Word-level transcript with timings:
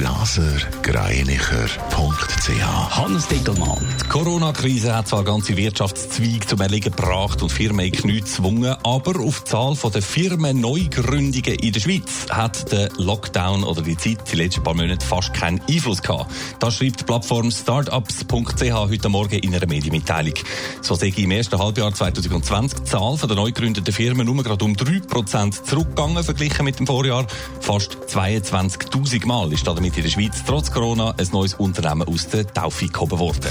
blasergreinicher.ch 0.00 2.96
Hannes 2.96 3.28
Dickelmann. 3.28 3.86
Die 4.02 4.08
Corona-Krise 4.08 4.96
hat 4.96 5.08
zwar 5.08 5.24
ganze 5.24 5.58
Wirtschaftszweige 5.58 6.46
zum 6.46 6.62
Erliegen 6.62 6.90
gebracht 6.90 7.42
und 7.42 7.52
Firmen 7.52 7.84
in 7.84 7.92
Knie 7.92 8.20
gezwungen, 8.20 8.74
aber 8.82 9.20
auf 9.20 9.40
die 9.40 9.50
Zahl 9.50 9.76
der 9.92 10.00
Firmen 10.00 10.58
Neugründungen 10.58 11.54
in 11.54 11.72
der 11.74 11.80
Schweiz 11.80 12.28
hat 12.30 12.72
der 12.72 12.88
Lockdown 12.96 13.62
oder 13.62 13.82
die 13.82 13.98
Zeit 13.98 14.20
die 14.32 14.36
letzten 14.36 14.62
paar 14.62 14.72
Monate 14.72 15.04
fast 15.04 15.34
keinen 15.34 15.60
Einfluss 15.68 16.00
gehabt. 16.00 16.32
Das 16.60 16.76
schreibt 16.76 17.00
die 17.00 17.04
Plattform 17.04 17.50
startups.ch 17.50 18.72
heute 18.72 19.08
Morgen 19.10 19.40
in 19.40 19.54
einer 19.54 19.66
Medienmitteilung. 19.66 20.32
So 20.80 20.94
sehe 20.94 21.10
ich 21.10 21.18
im 21.18 21.30
ersten 21.30 21.58
Halbjahr 21.58 21.92
2020 21.92 22.78
die 22.78 22.84
Zahl 22.84 23.18
der 23.18 23.36
neu 23.36 23.52
gegründeten 23.52 23.92
Firmen 23.92 24.24
nur 24.24 24.42
gerade 24.42 24.64
um 24.64 24.72
3% 24.72 25.62
zurückgegangen 25.62 26.24
verglichen 26.24 26.64
mit 26.64 26.78
dem 26.78 26.86
Vorjahr. 26.86 27.26
Fast 27.60 27.98
22.000 28.08 29.26
Mal 29.26 29.52
ist 29.52 29.66
damit 29.66 29.89
in 29.96 30.02
der 30.02 30.10
Schweiz 30.10 30.42
trotz 30.46 30.70
Corona 30.70 31.14
ein 31.16 31.28
neues 31.32 31.54
Unternehmen 31.54 32.06
aus 32.06 32.28
der 32.28 32.46
Taufe 32.46 32.86
gehoben 32.86 33.18
worden. 33.18 33.50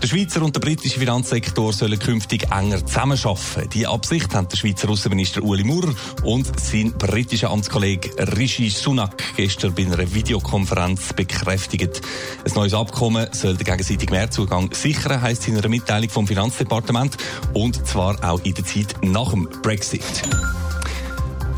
Der 0.00 0.06
Schweizer 0.06 0.42
und 0.42 0.54
der 0.54 0.60
britische 0.60 1.00
Finanzsektor 1.00 1.72
sollen 1.72 1.98
künftig 1.98 2.52
enger 2.52 2.86
zusammenarbeiten. 2.86 3.68
Die 3.70 3.86
Absicht 3.86 4.32
haben 4.32 4.48
der 4.48 4.56
Schweizer 4.56 4.88
Außenminister 4.88 5.42
Uli 5.42 5.64
Maurer 5.64 5.92
und 6.22 6.60
sein 6.60 6.92
britischer 6.92 7.50
Amtskollege 7.50 8.10
Rishi 8.36 8.70
Sunak 8.70 9.16
gestern 9.36 9.74
bei 9.74 9.84
einer 9.86 10.14
Videokonferenz 10.14 11.12
bekräftigt. 11.14 12.00
Ein 12.44 12.52
neues 12.54 12.74
Abkommen 12.74 13.26
soll 13.32 13.56
den 13.56 13.64
gegenseitigen 13.64 14.12
Mehrzugang 14.12 14.72
sichern, 14.72 15.20
heisst 15.20 15.48
in 15.48 15.58
einer 15.58 15.68
Mitteilung 15.68 16.10
vom 16.10 16.28
Finanzdepartement, 16.28 17.16
und 17.54 17.84
zwar 17.84 18.22
auch 18.22 18.40
in 18.44 18.54
der 18.54 18.64
Zeit 18.64 18.94
nach 19.02 19.30
dem 19.30 19.48
Brexit. 19.62 20.02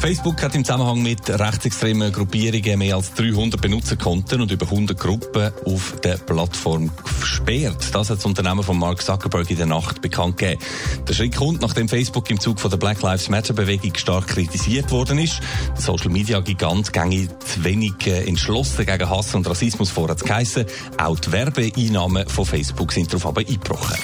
Facebook 0.00 0.42
hat 0.42 0.54
im 0.54 0.64
Zusammenhang 0.64 1.02
mit 1.02 1.28
rechtsextremen 1.28 2.10
Gruppierungen 2.10 2.78
mehr 2.78 2.96
als 2.96 3.12
300 3.12 3.60
Benutzerkonten 3.60 4.40
und 4.40 4.50
über 4.50 4.64
100 4.64 4.98
Gruppen 4.98 5.52
auf 5.66 5.94
der 6.02 6.16
Plattform 6.16 6.90
gesperrt. 7.20 7.76
Das 7.92 8.08
hat 8.08 8.16
das 8.16 8.24
Unternehmen 8.24 8.62
von 8.62 8.78
Mark 8.78 9.02
Zuckerberg 9.02 9.50
in 9.50 9.58
der 9.58 9.66
Nacht 9.66 10.00
bekannt 10.00 10.38
gegeben. 10.38 10.58
Der 11.06 11.12
Schritt 11.12 11.36
kommt, 11.36 11.60
nachdem 11.60 11.86
Facebook 11.86 12.30
im 12.30 12.40
Zug 12.40 12.60
von 12.60 12.70
der 12.70 12.78
Black 12.78 13.02
Lives 13.02 13.28
Matter 13.28 13.52
Bewegung 13.52 13.94
stark 13.94 14.28
kritisiert 14.28 14.90
worden 14.90 15.18
ist. 15.18 15.40
Der 15.76 15.82
Social 15.82 16.10
Media 16.10 16.40
Gigant 16.40 16.94
gänge 16.94 17.28
zu 17.40 17.62
wenig 17.62 18.06
äh, 18.06 18.26
entschlossen 18.26 18.86
gegen 18.86 19.10
Hass 19.10 19.34
und 19.34 19.46
Rassismus 19.46 19.90
vorwärts 19.90 20.24
geheissen. 20.24 20.64
Auch 20.96 21.20
die 21.20 21.30
Werbeeinnahmen 21.30 22.26
von 22.26 22.46
Facebook 22.46 22.92
sind 22.92 23.12
darauf 23.12 23.26
aber 23.26 23.42
eingebrochen. 23.42 23.98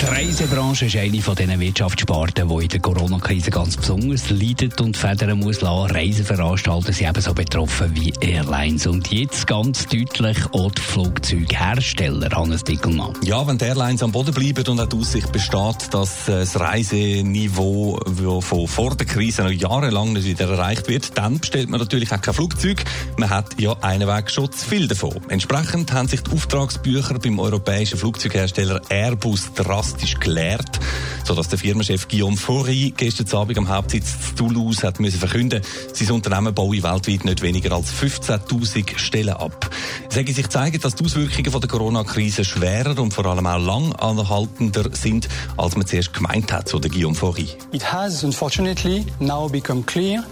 Die 0.00 0.04
Reisebranche 0.04 0.86
ist 0.86 0.94
eine 0.96 1.20
von 1.20 1.34
diesen 1.34 1.58
Wirtschaftssparten, 1.58 2.48
die 2.48 2.62
in 2.62 2.68
der 2.68 2.78
Corona-Krise 2.78 3.50
ganz 3.50 3.76
besonders 3.76 4.30
leidet 4.30 4.80
und 4.80 4.96
federn 4.96 5.40
muss 5.40 5.60
lassen. 5.60 5.90
Reiseveranstalter 5.92 6.92
sind 6.92 7.08
ebenso 7.08 7.34
betroffen 7.34 7.96
wie 7.96 8.12
Airlines. 8.20 8.86
Und 8.86 9.10
jetzt 9.10 9.48
ganz 9.48 9.86
deutlich 9.86 10.38
auch 10.52 10.70
die 10.70 10.82
Flugzeughersteller, 10.82 12.30
Hannes 12.30 12.62
Dickelmann. 12.62 13.14
Ja, 13.24 13.44
wenn 13.44 13.58
die 13.58 13.64
Airlines 13.64 14.04
am 14.04 14.12
Boden 14.12 14.32
bleiben 14.32 14.64
und 14.68 14.80
auch 14.80 14.86
die 14.86 14.96
Aussicht 14.96 15.32
besteht, 15.32 15.92
dass 15.92 16.28
äh, 16.28 16.40
das 16.40 16.60
Reiseniveau 16.60 17.98
von 18.40 18.68
vor 18.68 18.94
der 18.94 19.06
Krise 19.06 19.42
noch 19.42 19.50
jahrelang 19.50 20.12
nicht 20.12 20.26
wieder 20.26 20.48
erreicht 20.48 20.88
wird, 20.88 21.18
dann 21.18 21.40
bestellt 21.40 21.70
man 21.70 21.80
natürlich 21.80 22.12
auch 22.12 22.20
kein 22.20 22.34
Flugzeug. 22.34 22.84
Man 23.16 23.30
hat 23.30 23.60
ja 23.60 23.76
einen 23.80 24.06
Weg 24.06 24.30
schon 24.30 24.52
zu 24.52 24.64
viel 24.64 24.86
davon. 24.86 25.18
Entsprechend 25.28 25.92
haben 25.92 26.06
sich 26.06 26.20
die 26.20 26.30
Auftragsbücher 26.30 27.18
beim 27.18 27.40
europäischen 27.40 27.98
Flugzeughersteller 27.98 28.80
Airbus 28.90 29.52
drastisch 29.54 29.87
drastisch 29.88 30.20
gelehrt, 30.20 30.78
sodass 31.24 31.48
der 31.48 31.58
Firmenchef 31.58 32.08
Guillaume 32.08 32.36
Faury 32.36 32.92
gestern 32.96 33.38
Abend 33.38 33.58
am 33.58 33.68
Hauptsitz 33.68 34.34
Toulouse 34.36 34.82
hat 34.82 35.00
müssen 35.00 35.18
verkünden, 35.18 35.62
sein 35.92 36.10
Unternehmen 36.10 36.54
baue 36.54 36.82
weltweit 36.82 37.24
nicht 37.24 37.42
weniger 37.42 37.72
als 37.72 37.92
15.000 37.92 38.98
Stellen 38.98 39.34
ab. 39.34 39.70
Es 40.10 40.16
hat 40.16 40.26
sich 40.26 40.48
zeigen, 40.48 40.80
dass 40.80 40.94
die 40.94 41.04
Auswirkungen 41.04 41.50
von 41.50 41.60
der 41.60 41.70
Corona-Krise 41.70 42.44
schwerer 42.44 43.00
und 43.00 43.14
vor 43.14 43.26
allem 43.26 43.46
auch 43.46 43.58
lang 43.58 43.92
anhaltender 43.94 44.90
sind, 44.92 45.28
als 45.56 45.76
man 45.76 45.86
zuerst 45.86 46.12
gemeint 46.12 46.52
hat, 46.52 46.68
so 46.68 46.78
der 46.78 46.90
Guillaume 46.90 47.14
Faury. 47.14 47.48
It 47.72 47.92
has 47.92 48.22
unfortunately 48.22 49.06
now 49.20 49.48
become 49.48 49.84
clear 49.84 50.22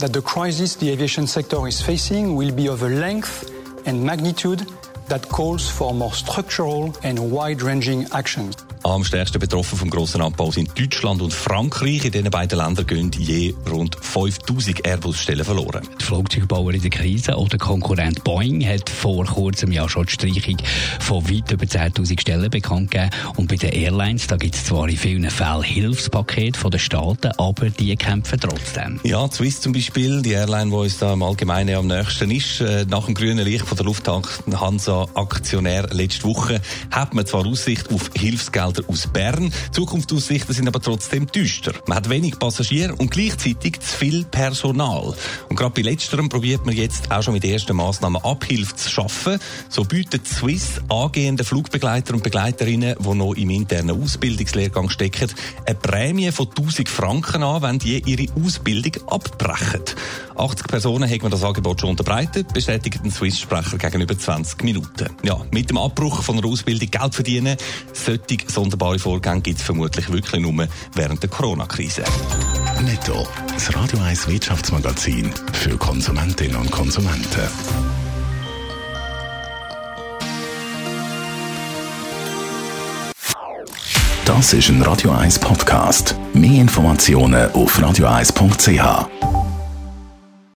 that 0.00 0.12
the 0.12 0.22
crisis 0.22 0.76
the 0.76 0.90
aviation 0.92 1.26
sector 1.26 1.68
is 1.68 1.80
facing 1.80 2.36
will 2.36 2.52
be 2.52 2.68
of 2.68 2.82
a 2.82 2.88
length 2.88 3.50
and 3.86 4.02
magnitude 4.02 4.66
that 5.08 5.28
calls 5.28 5.68
for 5.68 5.92
more 5.92 6.12
structural 6.12 6.92
and 7.02 7.18
wide-ranging 7.30 8.06
actions. 8.12 8.56
Am 8.84 9.02
stärksten 9.02 9.38
betroffen 9.38 9.78
vom 9.78 9.88
grossen 9.88 10.20
Abbau 10.20 10.50
sind 10.50 10.78
Deutschland 10.78 11.22
und 11.22 11.32
Frankreich. 11.32 12.04
In 12.04 12.12
diesen 12.12 12.28
beiden 12.28 12.58
Ländern 12.58 12.86
gehen 12.86 13.10
je 13.16 13.54
rund 13.70 13.96
5000 13.98 14.86
Airbus-Stellen 14.86 15.42
verloren. 15.42 15.88
Die 15.98 16.04
Flugzeugbauer 16.04 16.74
in 16.74 16.82
der 16.82 16.90
Krise 16.90 17.34
oder 17.34 17.56
Konkurrent 17.56 18.22
Boeing 18.24 18.62
hat 18.62 18.90
vor 18.90 19.24
kurzem 19.24 19.72
ja 19.72 19.88
schon 19.88 20.04
die 20.04 20.12
Streichung 20.12 20.58
von 21.00 21.26
weit 21.30 21.50
über 21.50 21.64
10.000 21.64 22.20
Stellen 22.20 22.50
bekannt 22.50 22.90
gegeben. 22.90 23.08
Und 23.36 23.48
bei 23.48 23.56
den 23.56 23.70
Airlines, 23.70 24.26
da 24.26 24.36
gibt 24.36 24.54
es 24.54 24.66
zwar 24.66 24.86
in 24.86 24.98
vielen 24.98 25.30
Fällen 25.30 25.62
Hilfspakete 25.62 26.58
von 26.58 26.70
den 26.70 26.80
Staaten, 26.80 27.32
aber 27.38 27.70
die 27.70 27.96
kämpfen 27.96 28.38
trotzdem. 28.38 29.00
Ja, 29.02 29.26
Swiss 29.32 29.62
zum 29.62 29.72
Beispiel, 29.72 30.20
die 30.20 30.32
Airline, 30.32 30.70
die 30.70 30.76
uns 30.76 30.98
da 30.98 31.14
im 31.14 31.22
Allgemeinen 31.22 31.76
am 31.76 31.86
nächsten 31.86 32.30
ist, 32.30 32.60
äh, 32.60 32.84
nach 32.84 33.06
dem 33.06 33.14
grünen 33.14 33.46
Licht 33.46 33.64
von 33.64 33.78
der 33.78 33.86
Lufthansa-Aktionär 33.86 35.88
letzte 35.90 36.24
Woche, 36.24 36.60
hat 36.90 37.14
man 37.14 37.24
zwar 37.24 37.46
Aussicht 37.46 37.90
auf 37.90 38.10
Hilfsgeld 38.14 38.73
Gelder 38.74 38.88
aus 38.88 39.06
Bern. 39.06 39.52
Zukunftsaussichten 39.72 40.54
sind 40.54 40.68
aber 40.68 40.80
trotzdem 40.80 41.26
düster. 41.26 41.72
Man 41.86 41.96
hat 41.96 42.10
wenig 42.10 42.38
Passagiere 42.38 42.94
und 42.94 43.10
gleichzeitig 43.10 43.80
zu 43.80 43.96
viel 43.96 44.24
Personal. 44.24 45.14
Und 45.48 45.56
gerade 45.56 45.74
bei 45.74 45.82
letzterem 45.82 46.28
probiert 46.28 46.66
man 46.66 46.74
jetzt 46.74 47.10
auch 47.10 47.22
schon 47.22 47.34
mit 47.34 47.44
ersten 47.44 47.76
Massnahmen 47.76 48.22
Abhilfe 48.22 48.74
zu 48.74 48.90
schaffen. 48.90 49.38
So 49.68 49.84
bietet 49.84 50.26
Swiss 50.26 50.80
angehenden 50.88 51.46
Flugbegleiter 51.46 52.14
und 52.14 52.22
Begleiterinnen, 52.22 52.96
die 52.98 53.14
noch 53.14 53.34
im 53.34 53.50
internen 53.50 54.02
Ausbildungslehrgang 54.02 54.88
stecken, 54.90 55.30
eine 55.66 55.76
Prämie 55.76 56.32
von 56.32 56.48
1000 56.48 56.88
Franken 56.88 57.42
an, 57.42 57.62
wenn 57.62 57.78
die 57.78 58.02
ihre 58.04 58.32
Ausbildung 58.34 59.08
abbrechen. 59.08 59.82
80 60.36 60.66
Personen 60.66 61.08
haben 61.08 61.30
das 61.30 61.44
Angebot 61.44 61.80
schon 61.80 61.90
unterbreitet, 61.90 62.52
bestätigt 62.52 63.00
ein 63.04 63.10
Swiss-Sprecher 63.10 63.78
gegenüber 63.78 64.18
20 64.18 64.64
Minuten. 64.64 65.08
Ja, 65.22 65.40
mit 65.52 65.70
dem 65.70 65.78
Abbruch 65.78 66.22
von 66.22 66.38
einer 66.38 66.48
Ausbildung 66.48 66.90
Geld 66.90 67.14
verdienen, 67.14 67.56
sollte 67.92 68.36
sonderbare 68.64 68.98
Vorgänge 68.98 69.42
gibt 69.42 69.58
es 69.58 69.64
vermutlich 69.64 70.10
wirklich 70.10 70.40
nur 70.40 70.66
während 70.94 71.22
der 71.22 71.28
Corona-Krise. 71.28 72.02
Netto, 72.82 73.26
das 73.52 73.74
Radio 73.76 73.98
1 74.00 74.26
Wirtschaftsmagazin 74.26 75.30
für 75.52 75.76
Konsumentinnen 75.76 76.56
und 76.56 76.70
Konsumenten. 76.70 77.42
Das 84.24 84.54
ist 84.54 84.70
ein 84.70 84.80
Radio 84.80 85.10
1 85.10 85.38
Podcast. 85.40 86.16
Mehr 86.32 86.62
Informationen 86.62 87.52
auf 87.52 87.78
radio1.ch. 87.78 89.43